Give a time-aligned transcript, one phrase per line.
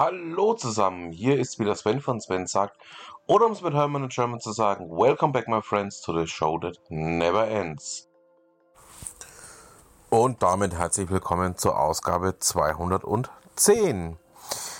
[0.00, 2.76] Hallo zusammen, hier ist wieder Sven von Sven sagt,
[3.26, 6.24] oder um es mit Hermann und German zu sagen, Welcome back my friends to the
[6.24, 8.08] show that never ends.
[10.08, 14.18] Und damit herzlich willkommen zur Ausgabe 210.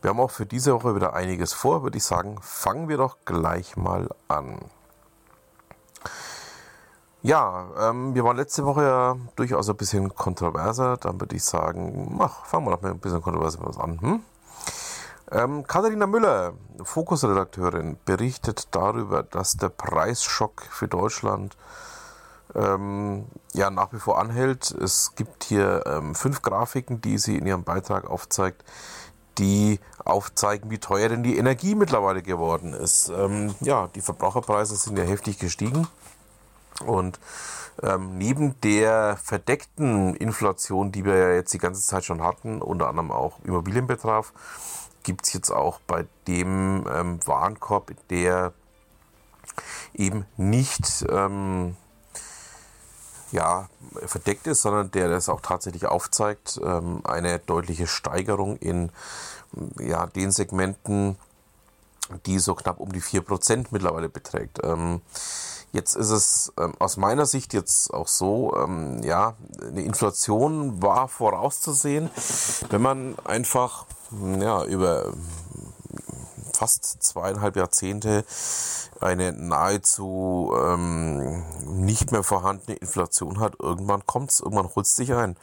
[0.00, 3.18] Wir haben auch für diese Woche wieder einiges vor, würde ich sagen, fangen wir doch
[3.26, 4.60] gleich mal an.
[7.20, 10.96] Ja, ähm, wir waren letzte Woche ja durchaus ein bisschen kontroverser.
[10.96, 14.00] Dann würde ich sagen, ach, fangen wir doch mal ein bisschen kontroverser an.
[14.00, 14.22] Hm?
[15.32, 21.56] Ähm, Katharina Müller, Fokusredakteurin, berichtet darüber, dass der Preisschock für Deutschland
[22.54, 24.70] ähm, ja nach wie vor anhält.
[24.72, 28.62] Es gibt hier ähm, fünf Grafiken, die sie in ihrem Beitrag aufzeigt,
[29.38, 33.08] die aufzeigen, wie teuer denn die Energie mittlerweile geworden ist.
[33.08, 35.88] Ähm, ja, die Verbraucherpreise sind ja heftig gestiegen
[36.84, 37.18] und
[37.82, 42.88] ähm, neben der verdeckten Inflation, die wir ja jetzt die ganze Zeit schon hatten, unter
[42.88, 44.34] anderem auch Immobilien betraf,
[45.02, 48.52] gibt es jetzt auch bei dem ähm, Warenkorb, der
[49.94, 51.76] eben nicht ähm,
[53.32, 53.68] ja,
[54.06, 58.90] verdeckt ist, sondern der das auch tatsächlich aufzeigt, ähm, eine deutliche Steigerung in
[59.78, 61.16] ja, den Segmenten,
[62.26, 64.60] die so knapp um die 4% mittlerweile beträgt.
[64.62, 65.00] Ähm,
[65.72, 69.34] Jetzt ist es ähm, aus meiner Sicht jetzt auch so, ähm, ja,
[69.66, 72.10] eine Inflation war vorauszusehen,
[72.68, 73.86] wenn man einfach
[74.38, 75.14] ja, über
[76.52, 78.24] fast zweieinhalb Jahrzehnte
[79.00, 85.12] eine nahezu ähm, nicht mehr vorhandene Inflation hat, irgendwann kommt es, irgendwann holt es sich
[85.12, 85.36] ein.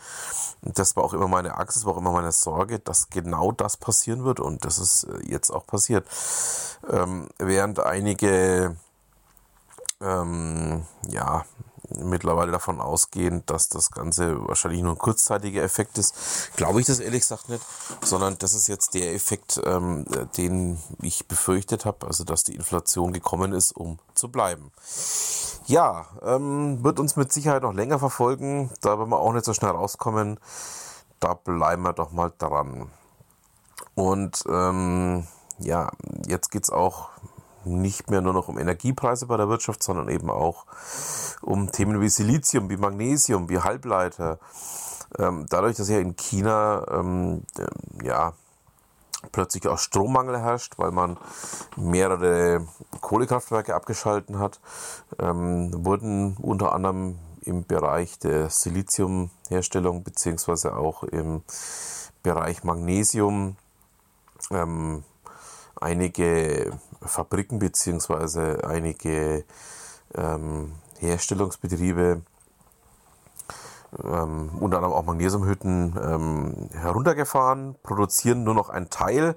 [0.61, 3.77] Das war auch immer meine Angst, das war auch immer meine Sorge, dass genau das
[3.77, 6.07] passieren wird und das ist äh, jetzt auch passiert.
[6.89, 8.77] Ähm, während einige
[10.01, 11.45] ähm, ja,
[11.97, 16.55] mittlerweile davon ausgehen, dass das Ganze wahrscheinlich nur ein kurzzeitiger Effekt ist.
[16.55, 17.63] Glaube ich das ehrlich gesagt nicht,
[18.03, 20.05] sondern das ist jetzt der Effekt, ähm,
[20.37, 24.71] den ich befürchtet habe, also dass die Inflation gekommen ist, um zu bleiben.
[25.65, 29.53] Ja, ähm, wird uns mit Sicherheit noch länger verfolgen, da werden wir auch nicht so
[29.53, 30.39] schnell rauskommen.
[31.19, 32.89] Da bleiben wir doch mal dran.
[33.93, 35.27] Und ähm,
[35.59, 35.91] ja,
[36.25, 37.09] jetzt geht's auch
[37.69, 40.65] nicht mehr nur noch um Energiepreise bei der Wirtschaft, sondern eben auch
[41.41, 44.39] um Themen wie Silizium, wie Magnesium, wie Halbleiter.
[45.17, 48.33] Ähm, dadurch, dass ja in China ähm, äh, ja,
[49.31, 51.17] plötzlich auch Strommangel herrscht, weil man
[51.75, 52.67] mehrere
[53.01, 54.59] Kohlekraftwerke abgeschalten hat,
[55.19, 61.43] ähm, wurden unter anderem im Bereich der Siliziumherstellung beziehungsweise auch im
[62.21, 63.55] Bereich Magnesium
[64.51, 65.03] ähm,
[65.79, 66.71] einige
[67.01, 69.45] Fabriken beziehungsweise einige
[70.15, 72.21] ähm, Herstellungsbetriebe,
[74.03, 79.35] ähm, unter anderem auch Magnesiumhütten, ähm, heruntergefahren, produzieren nur noch einen Teil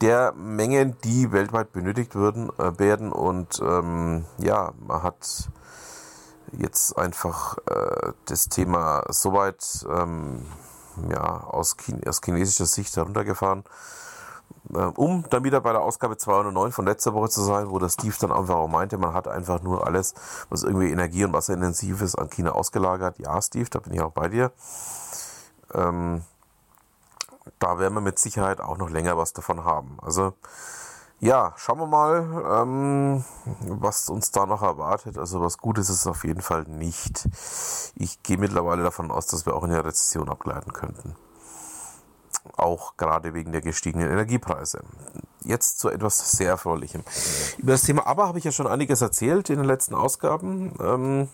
[0.00, 3.12] der Mengen, die weltweit benötigt würden, äh, werden.
[3.12, 5.48] Und ähm, ja, man hat
[6.52, 10.46] jetzt einfach äh, das Thema soweit ähm,
[11.08, 13.64] ja, aus, Chine aus chinesischer Sicht heruntergefahren,
[14.68, 18.14] um dann wieder bei der Ausgabe 209 von letzter Woche zu sein, wo der Steve
[18.20, 20.14] dann einfach auch meinte, man hat einfach nur alles,
[20.50, 23.18] was irgendwie energie- und wasserintensiv ist, an China ausgelagert.
[23.18, 24.52] Ja, Steve, da bin ich auch bei dir.
[25.74, 26.22] Ähm,
[27.58, 29.98] da werden wir mit Sicherheit auch noch länger was davon haben.
[30.00, 30.34] Also
[31.18, 33.24] ja, schauen wir mal, ähm,
[33.60, 35.18] was uns da noch erwartet.
[35.18, 37.28] Also was Gutes ist es auf jeden Fall nicht.
[37.94, 41.14] Ich gehe mittlerweile davon aus, dass wir auch in der Rezession abgleiten könnten
[42.56, 44.82] auch gerade wegen der gestiegenen Energiepreise.
[45.44, 47.02] Jetzt zu etwas sehr Erfreulichem.
[47.58, 50.74] Über das Thema Aber habe ich ja schon einiges erzählt in den letzten Ausgaben.
[50.80, 51.28] Ähm,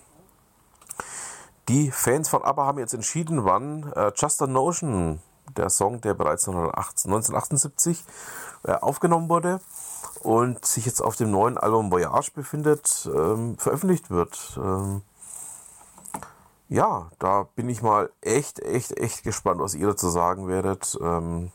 [1.69, 5.21] die Fans von ABBA haben jetzt entschieden, wann äh, Just a Notion,
[5.57, 8.05] der Song, der bereits 1978
[8.65, 9.61] äh, aufgenommen wurde
[10.21, 14.59] und sich jetzt auf dem neuen Album Voyage befindet, ähm, veröffentlicht wird.
[14.63, 15.03] Ähm,
[16.69, 20.99] ja, da bin ich mal echt, echt, echt gespannt, was ihr dazu sagen werdet.
[21.01, 21.51] Ähm,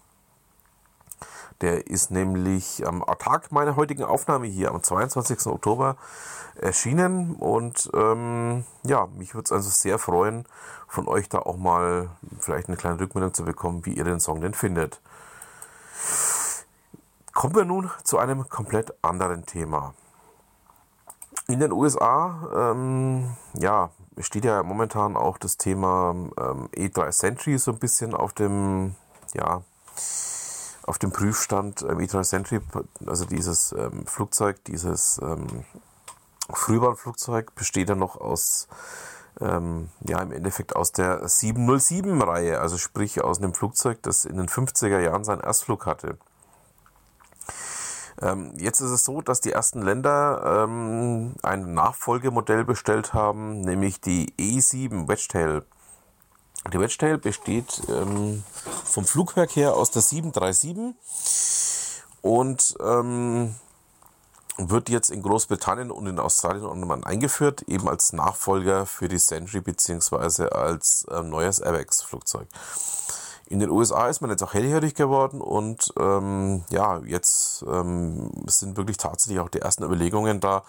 [1.62, 5.46] der ist nämlich am Tag meiner heutigen Aufnahme hier, am 22.
[5.48, 5.98] Oktober,
[6.60, 7.36] erschienen.
[7.36, 10.46] Und ähm, ja, mich würde es also sehr freuen,
[10.88, 12.10] von euch da auch mal
[12.40, 15.00] vielleicht eine kleine Rückmeldung zu bekommen, wie ihr den Song denn findet.
[17.34, 19.94] Kommen wir nun zu einem komplett anderen Thema.
[21.48, 23.90] In den USA, ähm, ja,
[24.20, 28.96] steht ja momentan auch das Thema ähm, E3 Sentry so ein bisschen auf dem,
[29.34, 29.62] ja,
[30.84, 31.82] auf dem Prüfstand.
[31.82, 32.62] Ähm, E3 Sentry,
[33.06, 35.66] also dieses ähm, Flugzeug, dieses ähm,
[36.50, 38.68] Frühbahnflugzeug besteht ja noch aus,
[39.40, 44.48] ähm, ja, im Endeffekt aus der 707-Reihe, also sprich aus einem Flugzeug, das in den
[44.48, 46.18] 50er Jahren seinen Erstflug hatte.
[48.24, 54.00] Ähm, jetzt ist es so, dass die ersten Länder ähm, ein Nachfolgemodell bestellt haben, nämlich
[54.00, 55.64] die E7 Wedgetail.
[56.72, 58.44] Die Wedgetail besteht ähm,
[58.86, 60.96] vom Flugwerk her aus der 737
[62.22, 63.56] und ähm,
[64.58, 69.18] wird jetzt in Großbritannien und in Australien und man eingeführt, eben als Nachfolger für die
[69.18, 72.48] Sentry beziehungsweise als äh, neues AirBags-Flugzeug.
[73.50, 78.78] In den USA ist man jetzt auch hellhörig geworden und ähm, ja, jetzt ähm, sind
[78.78, 80.64] wirklich tatsächlich auch die ersten Überlegungen da,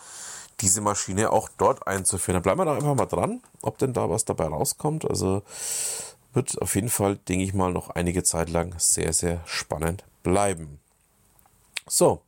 [0.60, 2.34] diese Maschine auch dort einzuführen.
[2.36, 5.08] Dann bleiben wir da einfach mal dran, ob denn da was dabei rauskommt.
[5.08, 5.42] Also
[6.32, 10.80] wird auf jeden Fall, denke ich mal, noch einige Zeit lang sehr, sehr spannend bleiben.
[11.86, 12.22] So.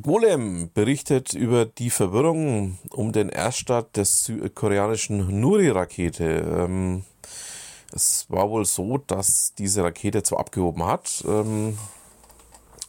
[0.00, 6.24] Golem berichtet über die Verwirrung um den Erststart der südkoreanischen Nuri-Rakete.
[6.24, 7.04] Ähm,
[7.92, 11.78] es war wohl so, dass diese Rakete zwar abgehoben hat, ähm,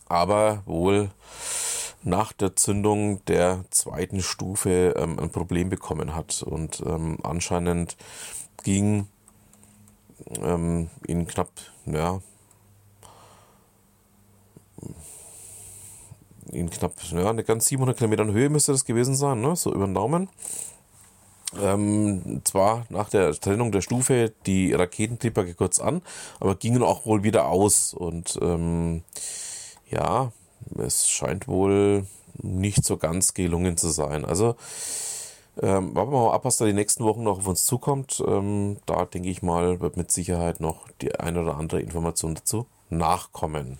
[0.07, 1.09] aber wohl
[2.03, 6.44] nach der Zündung der zweiten Stufe ähm, ein Problem bekommen hat.
[6.44, 7.95] Und ähm, anscheinend
[8.63, 9.07] ging
[10.41, 11.49] ähm, in knapp,
[11.85, 12.19] ja,
[16.51, 19.56] in knapp, ja, eine ganz 700 Kilometern Höhe müsste das gewesen sein, ne?
[19.56, 20.29] so über den Daumen.
[21.61, 26.01] Ähm, zwar nach der Trennung der Stufe die Raketentriebwerke kurz an,
[26.39, 27.94] aber gingen auch wohl wieder aus.
[27.94, 29.03] Und ähm,
[29.89, 30.31] ja,
[30.77, 32.05] es scheint wohl
[32.41, 34.25] nicht so ganz gelungen zu sein.
[34.25, 34.55] Also
[35.61, 38.23] ähm, warten wir mal ab, was da die nächsten Wochen noch auf uns zukommt.
[38.25, 42.65] Ähm, da denke ich mal, wird mit Sicherheit noch die eine oder andere Information dazu
[42.89, 43.77] nachkommen.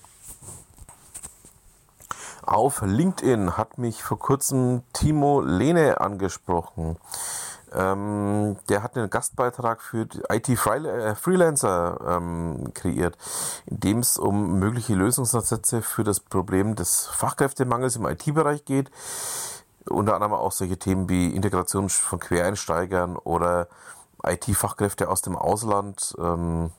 [2.46, 6.98] Auf LinkedIn hat mich vor kurzem Timo Lehne angesprochen.
[7.74, 13.18] Ähm, der hat einen Gastbeitrag für IT-Freelancer äh, ähm, kreiert,
[13.66, 18.92] in dem es um mögliche Lösungsansätze für das Problem des Fachkräftemangels im IT-Bereich geht.
[19.90, 23.68] Unter anderem auch solche Themen wie Integration von Quereinsteigern oder
[24.26, 26.16] IT-Fachkräfte aus dem Ausland.
[26.20, 26.72] Ähm,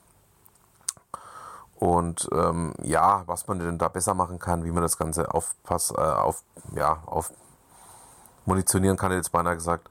[1.77, 5.91] und ähm, ja, was man denn da besser machen kann, wie man das Ganze aufpass,
[5.91, 6.43] äh, auf,
[6.75, 7.33] ja, auf
[8.47, 9.89] munitionieren kann, jetzt beinahe gesagt,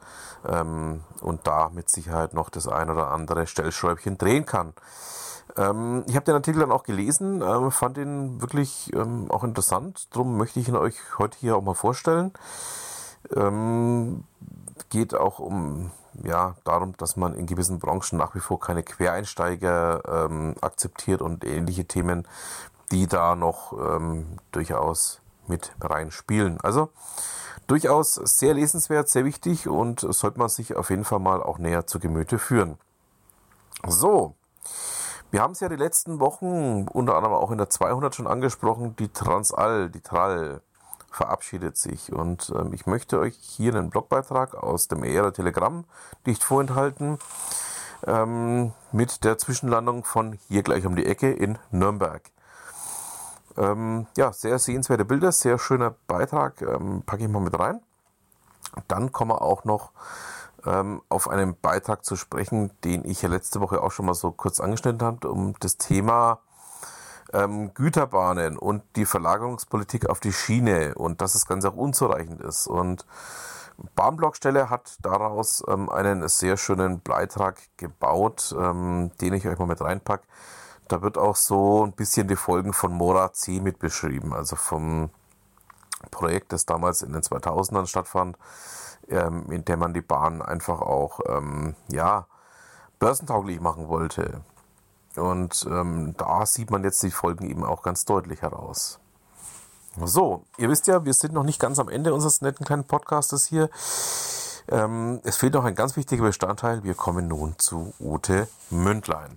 [0.48, 4.74] ähm, und da mit Sicherheit noch das ein oder andere Stellschräubchen drehen kann.
[5.58, 10.08] Ähm, ich habe den Artikel dann auch gelesen, ähm, fand ihn wirklich ähm, auch interessant,
[10.12, 12.32] darum möchte ich ihn euch heute hier auch mal vorstellen.
[13.36, 14.24] Ähm,
[14.90, 15.92] geht auch um
[16.24, 21.44] ja, darum, dass man in gewissen Branchen nach wie vor keine Quereinsteiger ähm, akzeptiert und
[21.44, 22.28] ähnliche Themen,
[22.92, 23.74] die da noch
[24.52, 26.60] durchaus mit reinspielen.
[26.62, 26.90] Also
[27.68, 31.88] durchaus sehr lesenswert, sehr wichtig und sollte man sich auf jeden Fall mal auch näher
[31.88, 32.78] zu Gemüte führen.
[33.88, 34.36] So,
[35.32, 38.96] wir haben es ja die letzten Wochen, unter anderem auch in der 200 schon angesprochen,
[38.98, 40.62] die Transall, die Trall
[41.10, 42.14] verabschiedet sich.
[42.14, 45.86] Und ähm, ich möchte euch hier einen Blogbeitrag aus dem ERA Telegramm
[46.26, 47.18] nicht vorenthalten
[48.06, 52.22] ähm, mit der Zwischenlandung von hier gleich um die Ecke in Nürnberg.
[53.58, 57.82] Ähm, ja, sehr sehenswerte Bilder, sehr schöner Beitrag, ähm, packe ich mal mit rein.
[58.88, 59.92] Dann kommen wir auch noch
[60.66, 64.32] ähm, auf einen Beitrag zu sprechen, den ich ja letzte Woche auch schon mal so
[64.32, 66.40] kurz angeschnitten habe, um das Thema
[67.34, 72.68] ähm, Güterbahnen und die Verlagerungspolitik auf die Schiene und dass das Ganze auch unzureichend ist.
[72.68, 73.06] Und
[73.96, 79.82] Bahnblockstelle hat daraus ähm, einen sehr schönen Beitrag gebaut, ähm, den ich euch mal mit
[79.82, 80.26] reinpacke.
[80.94, 85.10] Da wird auch so ein bisschen die Folgen von Mora C mit beschrieben, also vom
[86.12, 88.38] Projekt, das damals in den 2000ern stattfand,
[89.08, 92.28] ähm, in dem man die Bahn einfach auch ähm, ja,
[93.00, 94.42] börsentauglich machen wollte.
[95.16, 99.00] Und ähm, da sieht man jetzt die Folgen eben auch ganz deutlich heraus.
[100.00, 103.48] So, ihr wisst ja, wir sind noch nicht ganz am Ende unseres netten kleinen Podcastes
[103.48, 103.72] hier.
[104.70, 106.84] Ähm, es fehlt noch ein ganz wichtiger Bestandteil.
[106.84, 109.32] Wir kommen nun zu Ute Mündlein.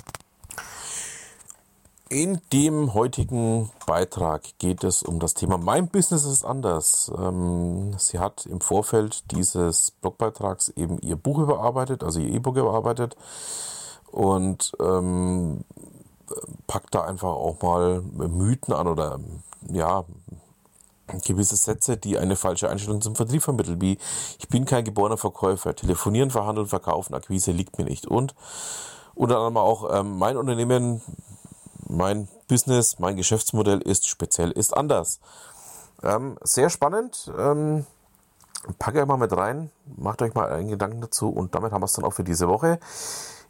[2.09, 7.11] In dem heutigen Beitrag geht es um das Thema Mein Business ist anders.
[7.19, 13.17] Ähm, sie hat im Vorfeld dieses Blogbeitrags eben ihr Buch überarbeitet, also ihr E-Book überarbeitet
[14.13, 15.65] und ähm,
[16.69, 19.19] packt da einfach auch mal Mythen an oder
[19.69, 20.05] ja,
[21.25, 23.99] gewisse Sätze, die eine falsche Einstellung zum Vertrieb vermitteln, wie
[24.39, 28.37] ich bin kein geborener Verkäufer, telefonieren, verhandeln, verkaufen, Akquise liegt mir nicht und
[29.17, 31.03] unter anderem auch ähm, mein Unternehmen,
[31.89, 35.21] mein Business, mein Geschäftsmodell ist speziell, ist anders.
[36.03, 37.33] Ähm, sehr spannend.
[37.37, 37.87] Ähm,
[38.79, 41.87] packe euch mal mit rein, macht euch mal einen Gedanken dazu und damit haben wir
[41.87, 42.79] es dann auch für diese Woche.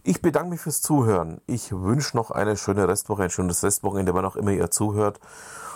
[0.02, 1.40] Ich bedanke mich fürs Zuhören.
[1.47, 5.19] Ich wünsche noch eine schöne Restwoche, ein schönes Restwochenende, wann auch immer ihr zuhört.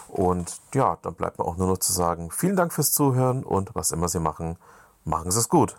[0.09, 3.75] Und ja, dann bleibt mir auch nur noch zu sagen, vielen Dank fürs Zuhören und
[3.75, 4.57] was immer Sie machen,
[5.05, 5.77] machen Sie es gut.